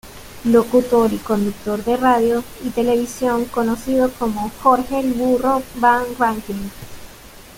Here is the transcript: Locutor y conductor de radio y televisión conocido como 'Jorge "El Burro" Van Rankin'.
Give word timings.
Locutor 0.45 1.13
y 1.13 1.17
conductor 1.19 1.83
de 1.83 1.95
radio 1.95 2.43
y 2.65 2.71
televisión 2.71 3.45
conocido 3.45 4.09
como 4.17 4.49
'Jorge 4.63 4.99
"El 4.99 5.13
Burro" 5.13 5.61
Van 5.75 6.05
Rankin'. 6.17 6.71